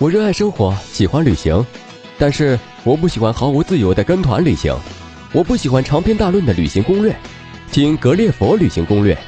[0.00, 1.66] 我热爱生活，喜欢旅行，
[2.16, 4.72] 但是我不喜欢毫无自由的跟团旅行。
[5.32, 7.16] 我不喜欢长篇大论的旅行攻略，
[7.72, 9.18] 听格列佛旅行攻略，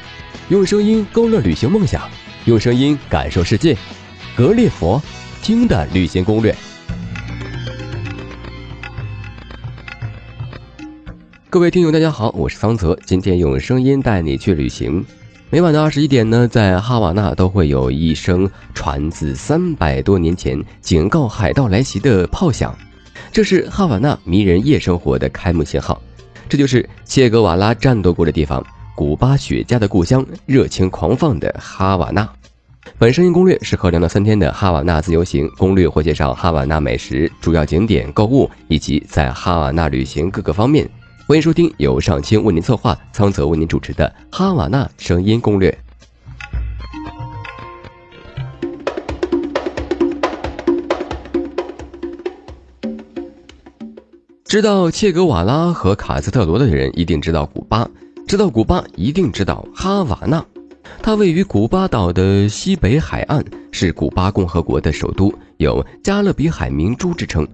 [0.48, 2.08] 用声音勾勒旅行梦想，
[2.44, 3.76] 用声音感受世界。
[4.36, 5.02] 格列佛
[5.42, 6.54] 听的旅行攻略。
[11.48, 15.04] 各位听友，大家好，我是桑泽，今天用声音带你去旅行。
[15.52, 22.72] 每晚的二十一点呢，在哈瓦那都会有一声传自三百多年前警告海盗来袭的炮响，
[23.32, 26.00] 这是哈瓦那迷人夜生活的开幕信号。
[26.48, 28.64] 这就是切格瓦拉战斗过的地方，
[28.94, 32.28] 古巴雪茄的故乡，热情狂放的哈瓦那。
[32.96, 40.88] 本声音攻略适合两到三天的哈瓦那自由行，攻略会介绍哈瓦那美食、主要景点、购物以及在哈瓦那旅行各个方面。
[41.30, 45.70] 欢迎收听由上清为您策划、仓泽为您主持的《哈瓦那声音攻略》。
[54.44, 57.88] 知道切格瓦拉和卡斯特罗的人一定知道古巴，
[58.26, 60.44] 知道古巴一定知道哈瓦那。
[61.00, 67.46] 它位于古巴岛的西北海岸，是古巴共和国的首都，有“加勒比海明珠”之称。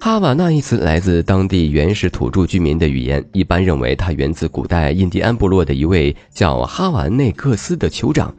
[0.00, 8.34] 哈瓦那一词来自当地原始土著居民的语言，一般认为它源自古代印第安部落的一位叫哈瓦内克斯的酋长。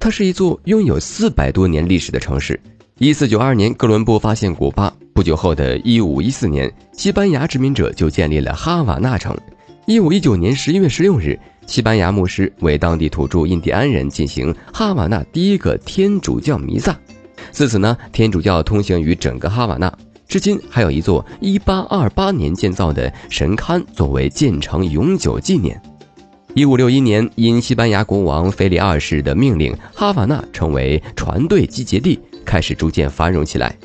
[0.00, 2.58] 它是一座拥有四百多年历史的城市。
[2.98, 9.36] 一四九二年，哥伦布发现古巴，不久后的一五一四年，西班牙殖民者就建立了哈瓦那城。
[9.86, 16.98] 一五一九年十一月十六日，西班牙牧师为当地土著印第安人进行哈瓦那第一个天主教弥撒，
[17.52, 19.92] 自此呢，天主教通行于整个哈瓦那。
[20.34, 25.80] 至今还有一座1828年建造的神龛作为建成永久纪念。
[26.56, 33.76] 1561年，因西班牙国王腓力二世的命令，哈瓦那成为船队集结地，开始逐渐繁荣起来。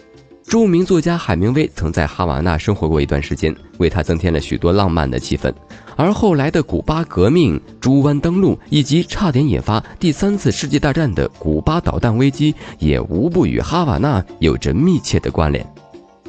[0.44, 5.54] 著名作家海明威曾在哈瓦那生活过一段时间，为他增添了许多浪漫的气氛。
[5.96, 15.64] 而后来的古巴革命、猪湾登陆以及差点引发第三次世界大战的古巴导弹危机，也无不与哈瓦那有着密切的关联。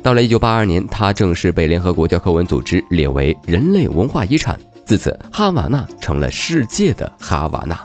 [0.02, 4.58] 到了一九八二年，它正式被联合国教科文组织列为人类文化遗产。
[4.86, 7.78] 自此，哈瓦那成了世界的哈瓦那。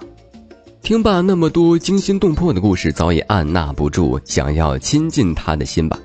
[0.81, 5.99] 听罢那么多惊心动魄的故事，早已按捺不住想要亲近他的心吧。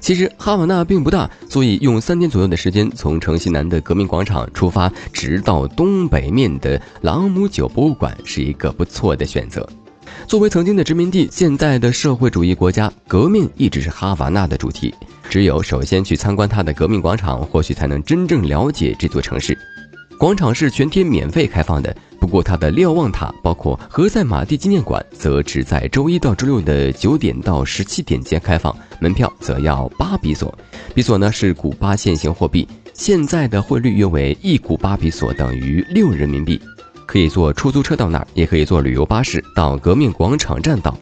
[0.00, 9.68] 其实哈瓦那并不大，所以用三天左右的时间，从城西南的革命广场出发，直到东北面的朗姆酒博物馆，是一个不错的选择。
[10.26, 14.94] 作为曾经的殖民地，现在的社会主义国家，革命一直是哈瓦那的主题。
[15.28, 19.56] 只有首先去参观它的革命广场，或许才能真正了解这座城市。
[20.18, 30.56] 广场是全天免费开放的，不过它的瞭望塔，包括何塞马蒂纪念馆，则只在周一到周六的九点到十七点间开放，门票则要八比索。
[30.94, 36.60] 比索呢是古巴现行货币，现在的汇率约为一古巴比索等于六人民币。
[37.06, 40.96] 可以坐出租车到那儿，也可以坐旅游巴士到革命广场站到。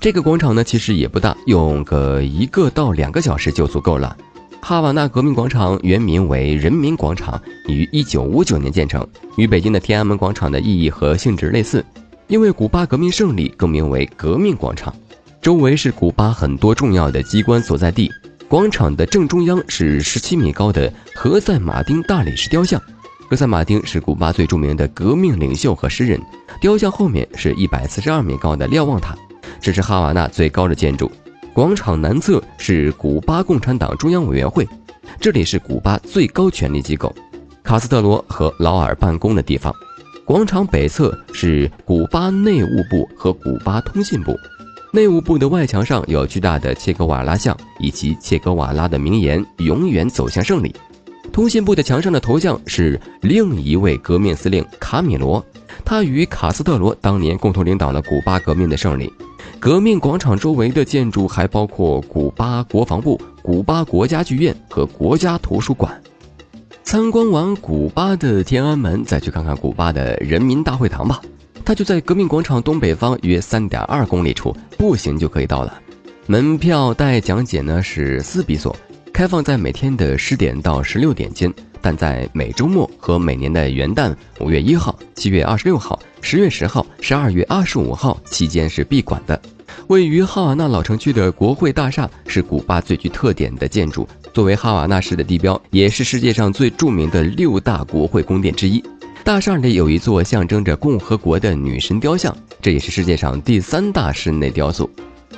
[0.00, 4.16] 这个广场呢，其实也不大，用个一个到两个小时就足够了。
[4.60, 9.06] 哈瓦那革命广场原名为人民广场，于一九五九年建成，
[9.36, 11.84] 与北京的天安门广场的意义和性质类似。
[12.26, 14.94] 因为古巴革命胜利，更名为革命广场。
[15.40, 18.10] 周围是古巴很多重要的机关所在地。
[18.48, 22.80] 广场的正中央是十七米高的何塞·马丁大理石雕像。
[23.28, 26.18] 格塞·马丁是古巴最著名的革命领袖和诗人。
[26.62, 29.14] 雕像后面是一百四十二米高的瞭望塔，
[29.60, 31.12] 这是哈瓦那最高的建筑。
[31.52, 34.66] 广场南侧是古巴共产党中央委员会，
[35.20, 37.14] 这里是古巴最高权力机构
[37.62, 39.74] 卡斯特罗和劳尔办公的地方。
[40.24, 44.34] 广场北侧是古巴内务部和古巴通信部。
[44.90, 50.74] 内务部的外墙上有巨大的切格瓦拉像以及切格瓦拉的名言“永远走向胜利”。
[51.32, 55.44] 通信部的墙上的头像是另一位革命司令卡米罗，
[55.84, 59.12] 他与卡斯特罗当年共同领导了古巴革命的胜利。
[59.60, 66.00] 革命广场周围的建筑还包括古巴国防部、古巴国家剧院和国家图书馆。
[66.82, 71.20] 参观完古巴的天安门，再去看看古巴的人民大会堂吧。
[71.64, 75.80] 它就在革命广场东北方约三点二公里处，步行就可以到了。
[76.26, 78.74] 门票带讲解呢是四比索。
[79.18, 89.42] 开放在每天的十点到十六点间，但在每周末和每年的元旦五月一号、七月二十六号、十月十号、十二月二十五号期间是闭馆的。
[89.88, 98.80] 位于哈瓦那老城区的国会大厦是古巴最具特点的建筑，作为哈瓦那市的地标，也是世界上最著名的六大国会宫殿之一。
[99.24, 102.32] 大厦里有一座象征着共和国的女神雕像，
[102.62, 104.88] 这也是世界上第三大室内雕塑。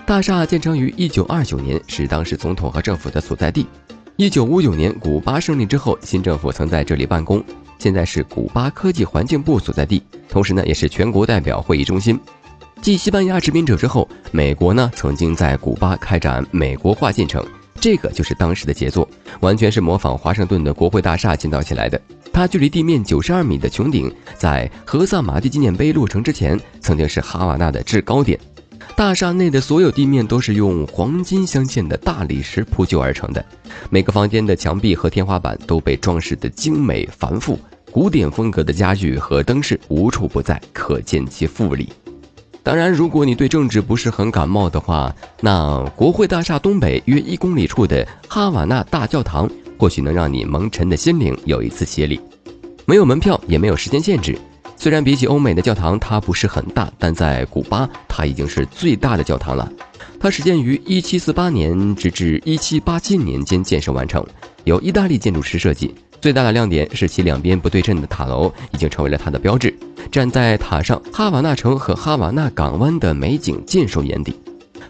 [0.07, 3.67] 大厦建成于1929年，是当时总统和政府的所在地。
[4.17, 7.43] 1959年古巴胜利之后，新政府曾在这里办公，
[7.79, 12.19] 现在是古巴科技环境部所在地，同时呢也是全国代表会议中心。
[12.83, 17.45] 继西班牙殖民者之后，美国呢曾经在古巴开展美国化进程。
[17.81, 19.09] 这个就是当时的杰作，
[19.41, 21.99] 完全是模仿华盛顿的国会大厦建造起来的。
[22.31, 28.39] 它距离地面九十二米的穹顶，在和萨马蒂纪念碑落成之前，曾经是哈瓦那的制高点。
[28.97, 33.45] 大厦内的所有地面都是用黄金镶嵌的大理石铺就而成的，
[33.89, 37.59] 每个房间的墙壁和天花板都被装饰的精美繁复，
[37.91, 41.89] 古典风格的家具和灯饰无处不在，可见其富丽。
[42.63, 49.49] 当然，如果你对政治不是很感冒的话，那国会大厦东北约一公里处的哈瓦那大教堂，
[49.79, 52.21] 或许能让你蒙尘的心灵有一次洗礼。
[52.85, 54.37] 没有门票，也没有时间限制。
[54.83, 59.71] 虽然比起欧美的教堂，它不是很大，但在古巴，它已经是最大的教堂了。
[60.19, 64.27] 它始建于1748年，直至1787年间建设完成，
[64.65, 65.95] 由意大利建筑师设计。
[66.19, 69.79] 最大的亮点是其两边不对称的塔楼，已经成为了它的标志。
[70.11, 74.35] 站在塔上，哈瓦那城和哈瓦那港湾的美景尽收眼底。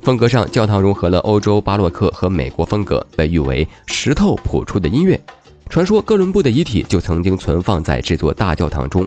[0.03, 5.21] 风格上，教堂融合了欧洲巴洛克和美国风格，被誉为石头谱出的音乐。
[5.69, 9.05] 传说哥伦布的遗体就曾经存放在这座大教堂中。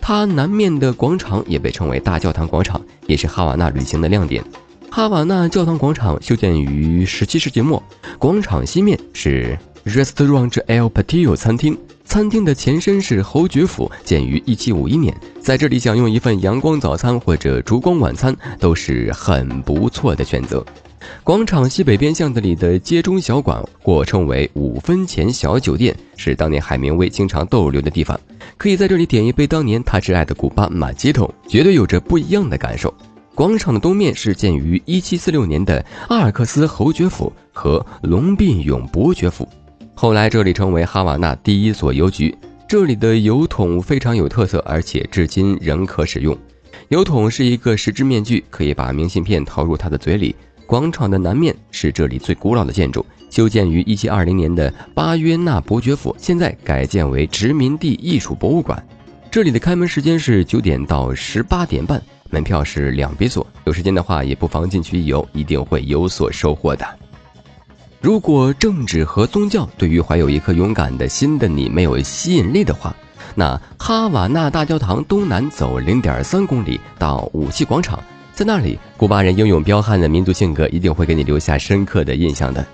[0.00, 4.44] 它南面的广场也被称为大教堂广场，也是哈瓦那旅行的亮点。
[4.90, 7.82] 哈瓦那教堂广场修建于17世纪末，
[8.18, 9.58] 广场西面是。
[9.86, 11.74] Restaurant El Patio 餐厅，
[12.04, 15.16] 餐厅的前身是侯爵府，建于1751年。
[15.40, 20.62] 在这里享用一份阳光早餐或者烛光晚餐都是很不错的选择。
[21.22, 28.18] 广场西北边巷子里的街中小馆，或称为五分钱小酒店，是当年海明威经常逗留的地方。
[28.56, 32.92] 可以在这里点一杯当年他挚爱的古巴马吉桶，绝对有着不一样的感受。
[33.34, 39.48] 广场的东面是建于1746年的阿尔克斯侯爵府和龙鬓永伯爵府。
[39.94, 42.36] 后来这里成为哈瓦那第一所邮局，
[42.68, 46.36] 这里的邮筒非常有特色，而且至今仍可使用。
[46.88, 50.34] 邮筒是一个石质面具，可以把明信片投入它的嘴里。
[50.70, 58.80] 广场的南面是这里最古老的建筑，修建于1720年的巴约纳伯爵府，现在改建为殖民地艺术博物馆。
[59.32, 62.00] 这里的开门时间是九点到十八点半，
[62.30, 63.44] 门票是两比索。
[63.64, 66.86] 有时间的话，也不妨进去一游，一定会有所收获的。
[68.00, 72.94] 如果政治和宗教对于怀有一颗勇敢的心的你没有吸引力的话，
[73.34, 78.00] 那哈瓦那大教堂东南走零点三公里到武器广场，
[78.40, 82.64] 在那里，古巴人英勇彪悍的民族性格一定会给你留下深刻的印象的。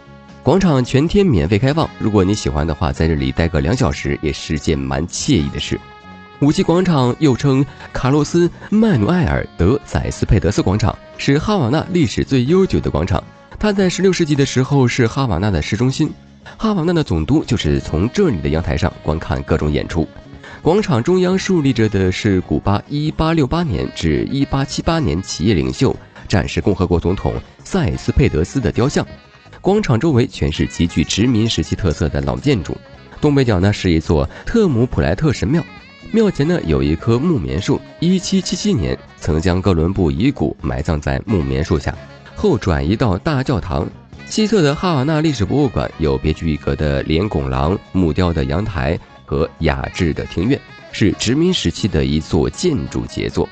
[0.44, 5.76] 广场全天免费开放，如果你喜欢的话，在这里待个两小时也是件蛮惬意的事。
[6.38, 13.20] 武器广场又称卡洛斯·曼努埃尔·德宰斯佩德斯广场，是哈瓦那历史最悠久的广场。
[13.58, 16.08] 它在16世纪的时候是哈瓦那的市中心，
[16.56, 20.06] 哈瓦那的总督就是从这里的阳台上观看各种演出。
[20.66, 25.94] 广场中央竖立着的是古巴1868年至1878年企业领袖、
[26.26, 27.32] 战时共和国总统
[27.62, 29.06] 塞斯佩德斯的雕像。
[29.60, 32.76] 广场周围全是极具殖民时期特色的老建筑。
[33.20, 35.64] 东北角呢是一座特姆普莱特神庙，
[36.10, 41.96] 庙前呢有一棵木棉树，1777年曾将哥伦布遗骨埋葬在木棉树下。
[42.34, 43.88] 后转移到大教堂
[44.26, 50.58] 西侧的哈瓦那历史博物馆，有别具一格的连拱廊、木雕的阳台和雅致的庭院，
[50.92, 53.46] 是殖民时期的一座建筑杰作。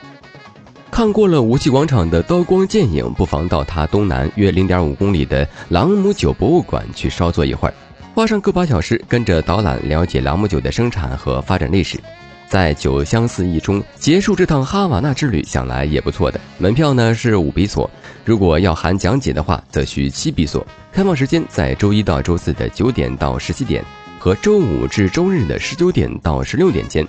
[0.91, 7.75] 看过了武器广场的刀光剑影，不妨到它东南约零点五公里的朗姆酒博物馆去稍坐一会儿，
[8.15, 11.99] 花上个把小时，跟着导览了解朗姆酒的生产和发展历史。
[12.47, 16.41] 在酒香四溢中结束这趟哈瓦那之旅，想来也不错的。
[16.59, 17.91] 门票呢是五比索，
[18.25, 20.65] 如果要含讲解的话，则需七比索。
[20.93, 23.85] 开放时间在周一到周四的九点到十七点，
[24.25, 27.07] 和周五至周日的十九点到十六点间。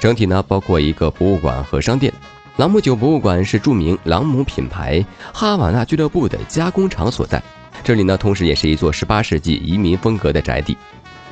[0.00, 2.12] 整体呢包括一个博物馆和商店。
[2.56, 7.40] 朗姆酒博物馆是著名朗姆品牌哈瓦那俱乐部的加工厂所在，
[7.84, 10.76] 这里呢同时也是一座十八世纪移民风格的宅地。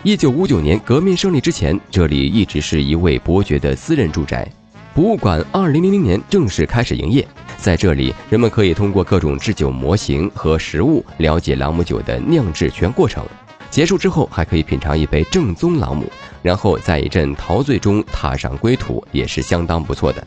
[0.05, 4.49] 一九五九年革命胜利之前，这里一直是一位伯爵的私人住宅。
[4.95, 7.27] 博物馆二零零零年正式开始营业，
[7.57, 13.27] 在这里，人们可以通过各种制酒模型和实物了解朗姆酒的酿制全过程。
[13.75, 16.05] 结束之后，还可以品尝一杯正宗朗姆，
[16.43, 20.25] 然后在一阵陶醉中踏上归途，也是相当不错的。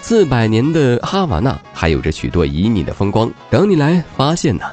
[0.00, 4.64] 四百年的哈瓦那还有着许多旖旎的风光等你来发现呢。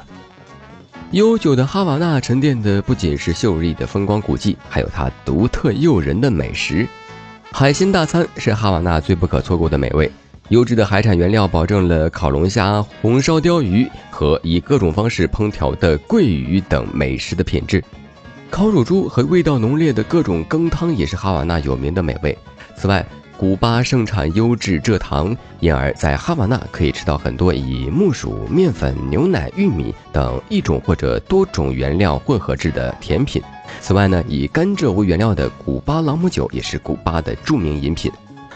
[1.12, 6.88] 悠久的哈瓦那沉淀的不仅是秀丽的风光古迹，还有它独特诱人的美食。
[7.52, 10.10] 海鲜大餐是哈瓦那最不可错过的美味。
[10.48, 17.80] 优质的海产原料保证了烤龙虾、红烧鲷鱼和以各种方式烹调的桂鱼等美食的品质。
[18.50, 22.36] 烤乳猪和味道浓烈的各种羹汤也是哈瓦那有名的美味。
[22.76, 33.40] 此外，古巴盛产优质蔗糖，因而在哈瓦那可以吃到很多以木薯、面粉、牛奶、玉米等一种或者多种原料混合制的甜品。
[33.80, 38.10] 此外呢，以甘蔗为原料的古巴朗姆酒也是古巴的著名饮品。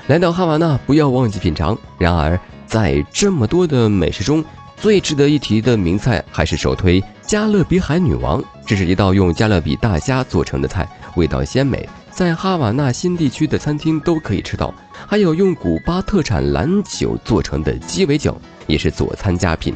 [0.09, 1.79] 来到哈瓦那，不要忘记品尝。
[1.99, 4.45] 然而，在这么多的美食中，
[4.77, 8.43] 最值得一提的名菜还是首推加勒比海女王。
[8.67, 14.75] 这是一道用加勒比大虾做成的菜，味道鲜美，在哈瓦那新地区的餐厅都可以吃到。
[15.07, 19.75] 还有用古巴特产蓝酒做成的鸡尾酒，也是佐餐佳品。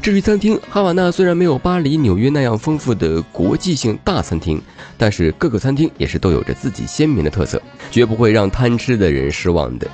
[0.00, 4.60] 至于餐厅，哈瓦那虽然没有巴黎、纽约那样丰富的国际性大餐厅，
[4.96, 9.88] 但是各个餐厅也是都有着自己鲜明的特色，绝不会让贪吃的人失望的。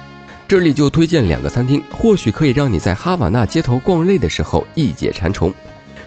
[0.46, 5.52] 这里就推荐两个餐厅，或许可以让你在哈瓦那街头逛累的时候一解馋虫。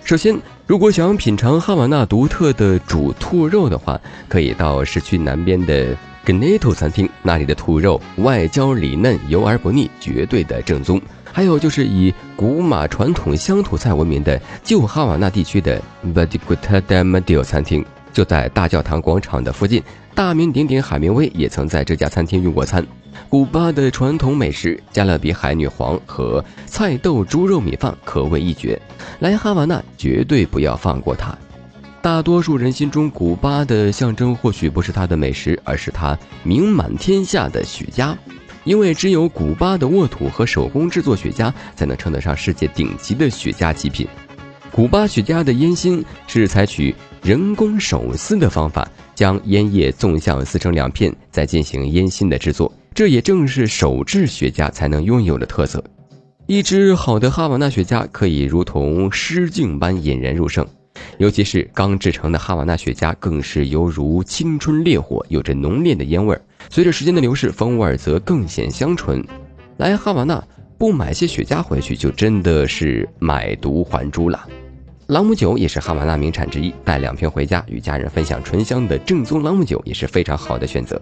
[0.07, 3.99] 首先，如果想品尝哈瓦那独特的煮兔肉的话，
[4.29, 5.93] 可以到市区南边的
[6.25, 11.01] Ganeto 餐厅，那里的兔肉外焦里嫩，油而不腻，绝对的正宗。
[11.33, 15.81] 还有就是以古马传统乡土菜闻名的旧哈瓦那地区的
[16.15, 17.85] Vadiguta de Madio 餐厅，
[18.17, 19.83] 就在大教堂广场的附近。
[20.15, 22.83] 大名鼎鼎海明威也曾在这家餐厅用过餐。
[23.29, 28.81] 古巴的传统美食加勒比海女皇和菜豆猪肉米饭可谓一绝，
[29.19, 31.37] 来哈瓦那绝对不要放过它。
[32.01, 38.15] 大多数人心中，古巴的象征或许不是它的美食，而是它名满天下的雪茄。
[38.63, 44.07] 因为只有古巴的沃土和手工制作雪茄，才能称得上世界顶级的雪茄极品。
[44.77, 46.93] 古巴雪茄的烟芯是采取
[47.23, 52.71] 人工手撕的方法，将烟叶纵向撕成两片，再进行烟芯的制作。
[52.93, 55.83] 这也正是手制雪茄才能拥有的特色。
[56.45, 60.63] 一支好的哈瓦那雪茄可以如同诗境般引人入胜。
[61.17, 66.41] 尤其是刚制成的哈瓦那雪茄，更是犹如青春烈火，有着浓烈的烟味儿。
[66.69, 69.25] 随着时间的流逝，风味儿则更显香醇。
[69.77, 74.47] 来哈瓦那不买些雪茄回去，就真的是买椟还珠了。
[75.07, 81.01] 朗姆酒也是哈瓦那名产之一，带两瓶回家与家人分享醇香的正宗朗姆酒也是非常好的选择。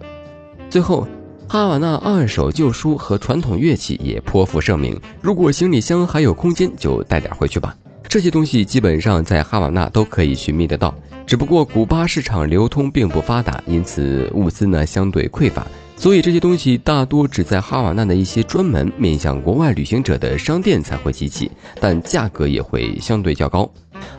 [0.70, 1.08] 最后，
[1.48, 7.76] 哈瓦那二手旧书和传统乐器也颇负盛名，如果行李箱还有空间，就带点回去吧。
[8.08, 10.94] 这些东西基本上在哈瓦那都可以寻觅得到，
[11.26, 23.68] 只不过古巴市场流通并不发达，因此物资呢相对匮乏，所以这些东西大多只在哈瓦那的一些专门面向国外旅行者的商店才会集齐，但价格也会相对较高。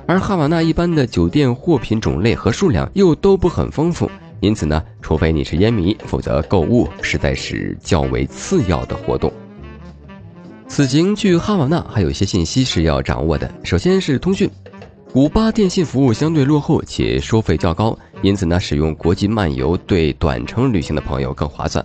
[0.06, 9.32] 而哈瓦那一般的酒店货品种类和数量又都不很丰富，因此呢，除非你是烟迷，否则购物实在是较为次要的活动。
[10.68, 13.50] 此行去哈瓦那还有一些信息是要掌握的。
[13.64, 14.50] 首先是通讯，
[15.14, 21.84] 古巴电信服务相对落后且收费较高，因此呢，使用国际漫游对短程旅行的朋友更划算。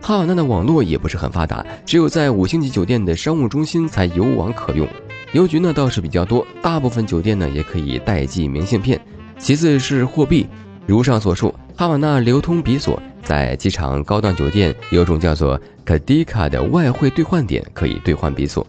[0.00, 4.88] 哈瓦那的网络也不是很发达，只有在五星级酒店的商务中心才有网可用。
[5.32, 9.00] 邮局呢倒是比较多，大部分酒店呢也可以代寄明信片。
[9.38, 10.46] 其次是货币，
[10.86, 13.00] 如上所述，哈瓦那流通比索。
[13.22, 18.66] 在机场高档酒店有种叫做卡迪卡的外汇兑换点，可以兑换比索。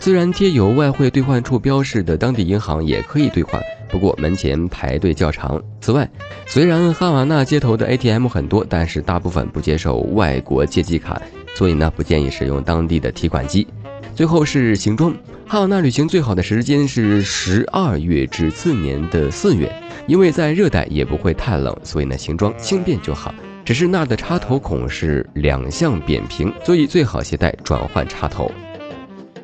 [0.00, 5.62] 虽然贴有外汇兑换处标识的当地银行也可以兑换，不过门前排队较长。
[5.80, 6.08] 此外，
[6.46, 11.22] 虽然哈瓦那街头的 ATM 很多，但是大部分不接受外国借记卡，
[11.54, 13.66] 所以呢不建议使用当地的提款机。
[14.14, 15.14] 最后是行装，
[15.46, 19.74] 哈瓦那旅行最好的时间是十二月至次年的四月，
[20.06, 23.34] 因为在热带也不会太冷，所以呢行装轻便就好。
[23.64, 28.52] 只是那儿的插头孔是两向扁平，所以最好携带转换插头。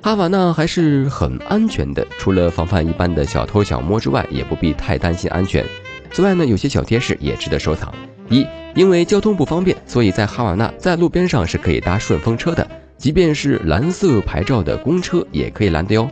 [0.02, 5.64] 哈瓦那还是很安全的，除了防范一般的小偷小摸之外，也不必太担心安全。
[6.12, 7.92] 此外呢，有些小贴士也值得收藏：
[8.28, 16.10] 一，因为交通不方便，所以在哈瓦那在路边上是可以搭顺风车的，即便是蓝色牌照的公车也可以拦的哟。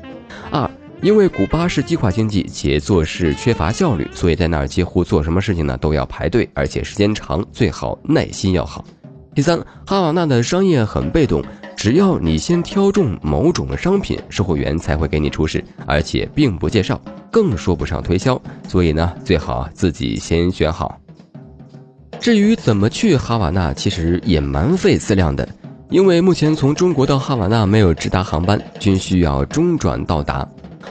[0.51, 0.71] 二。
[1.03, 8.83] 因为古巴是计划经济且做事缺乏效率，所以在那儿几乎做什么事情呢都要排队，而且时间长，最好耐心要好。
[9.35, 11.45] 第三，哈瓦那的商业很被动，
[11.77, 16.99] 只要你先挑中某种商品，售货员才会给你出示，而且并不介绍，
[17.31, 18.41] 更说不上推销。
[18.67, 20.99] 所以呢，最好自己先选好。
[22.19, 25.47] 至于怎么去哈瓦那，其实也蛮费思量的，
[25.89, 30.47] 因为目前从中国到哈瓦那没有直达航班，均需要中转到达。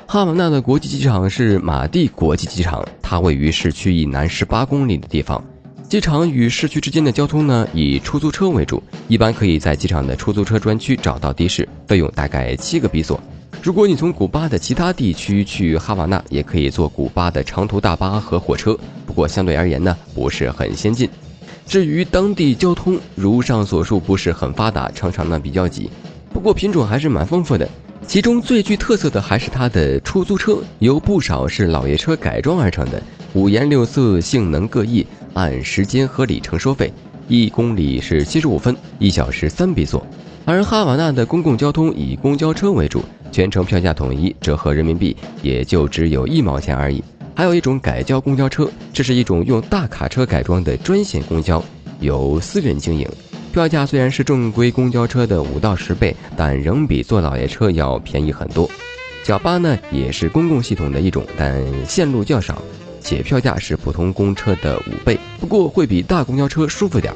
[0.08, 5.44] 哈瓦那的国际机场是马蒂国际机场，它位于市区以南十八公里的地方。
[5.90, 13.20] 机场与市区之间的交通呢，以出租车为主，一般可以在机场的出租车专区找到的士，费用大概七个比索。
[13.62, 21.10] 如果你从古巴的其他地区去哈瓦那，也可以坐古巴的长途大巴和火车，不过相对而言呢，不是很先进。
[21.66, 25.90] 至于当地交通，如上所述，不是很发达，常常呢比较挤，
[26.32, 27.68] 不过品种还是蛮丰富的。
[28.06, 33.02] 其中最具特色的还是它的出租车，有不少是老爷车改装而成的，
[33.34, 36.94] 五颜六色，性能各异，按时间和里程收费，
[37.28, 40.06] 一公里是七十五分，一小时三比索。
[40.46, 47.04] 而哈瓦那的公共交通以公交车为主，全程票价统一，折合人民币也就只有一毛钱而已。
[47.36, 51.62] 还有一种改交公交车，这是一种用大卡车改装的专线公交，
[52.00, 53.06] 由私人经营。
[53.52, 58.70] 票价虽然是正规公交车的五到十倍，但仍比坐老爷车要便宜很多。
[59.24, 62.62] 小巴呢也是公共系统的一种，但线路较少，
[63.02, 67.14] 且票价是普通公车的五倍，不过会比大公交车舒服点。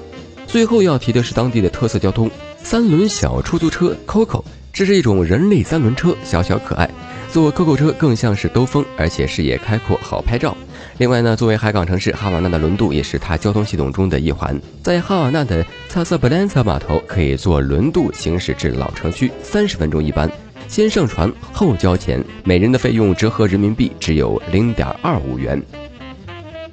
[0.47, 2.29] 最后要提的是当地的特色交通——
[2.61, 6.89] 三轮小出租车 Coco，这是一种人类三轮车，小小可爱。
[7.31, 10.55] 坐 Coco 车更像是兜风，而且视野开阔，好拍照。
[10.97, 14.59] 另外呢，作为海港城市，哈瓦那的轮渡也是它交通系统中的一环。
[14.81, 20.29] 在哈瓦那的萨瑟布兰萨码头，可以坐轮渡行驶至老城区，三十分钟一班，
[20.67, 25.61] 先上船后交钱，每人的费用折合人民币只有零点二五元。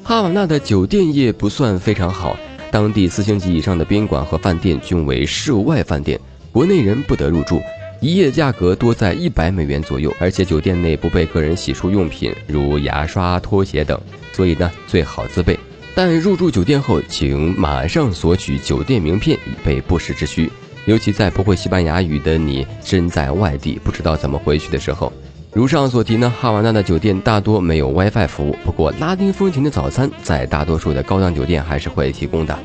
[0.03, 2.35] 哈瓦那的酒店业不算非常好，
[2.71, 6.19] 当地四星级以上的宾馆和饭店均为室外饭店，
[6.51, 7.61] 国内人不得入住。
[8.01, 13.99] 一夜价格多在一百美元左右，而且酒店内不备个人洗漱用品，如牙刷、拖鞋等，
[14.33, 15.59] 所以呢最好自备。
[15.95, 20.53] 但入住酒店后，请马上索取酒店名片，以备不时之需。
[20.85, 25.13] 尤其在不会西班牙语的你身在外地，不知道怎么回去的时候。
[25.53, 32.57] 如上所提呢，哈瓦那的酒店大多没有 WiFi 服务，不过拉丁风情的早餐在大多数的高档酒店还是会提供的。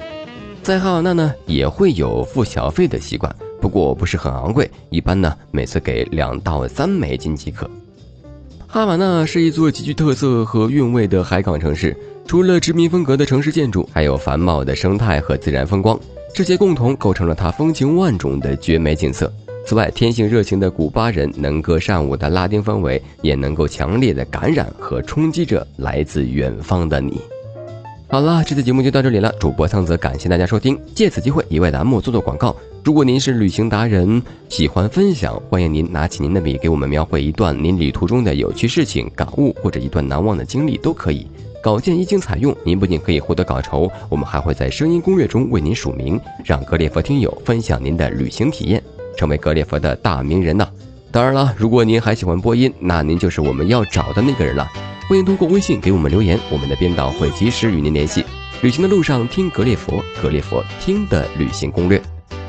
[0.62, 3.34] 在哈瓦那呢，也会有付小费的习惯。
[3.62, 7.70] 不过不是很昂贵，一般呢每次给两到三美金即可。
[8.68, 11.96] 哈瓦那是一座极具特色和韵味的海港城市，
[12.26, 16.00] 除了殖民风格的城市建筑，还有繁茂的生态和自然风光，
[16.34, 19.32] 这些共同构成了它风情万种的绝美景色。
[19.64, 27.22] 此外，天性热情的古巴人能歌善舞的拉丁氛围，也能够强烈的感染和冲击着来自远方的你。
[28.08, 32.56] 好了，这次节目就到这里了，主播桑泽感谢大家收听，借此机会也为栏目做做广告。
[32.84, 41.28] 如果您是旅行达人，喜欢分享，欢迎您拿起您的笔，给我们描绘一段您旅途中的有趣事情、感悟，或者一段难忘的经历都可以。
[41.62, 48.82] 稿件一经采用，您不仅可以获得稿酬，我们还会在声音攻略中为您署名，让格列佛听友分享您的旅行体验，
[49.16, 50.68] 成为格列佛的大名人呢。
[51.12, 54.68] 当然了，如果您还喜欢播音，那您就是我们要找的那个人了。
[55.08, 58.26] 欢迎通过微信给我们留言，我们的编导会及时与您联系。
[58.64, 62.02] 旅行的路上听格列佛，格列佛听的旅行攻略。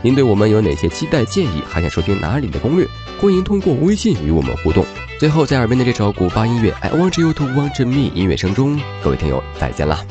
[0.04, 1.62] 您对我们有哪些期待建议？
[1.68, 2.84] 还想收听哪里的攻略？
[3.20, 4.84] 欢迎通过微信与我们互动。
[5.20, 10.04] 最后，在耳边的这首古巴音乐《I Want You to Want Me》音乐声中，各位听友再见了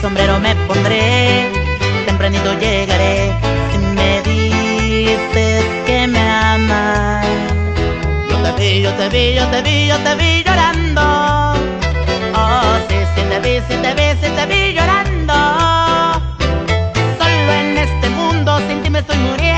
[0.00, 1.50] ！sombrero me pondré,
[2.06, 3.32] tempranito llegaré,
[3.72, 7.26] si me dices que me amas.
[8.30, 11.02] Yo te vi, yo te vi, yo te vi, yo te vi llorando.
[12.34, 15.34] Oh, sí, sí te vi, sí te vi, sí te vi llorando.
[17.18, 19.57] Solo en este mundo sin ti me estoy muriendo.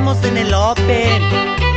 [0.00, 1.69] caemos en el open.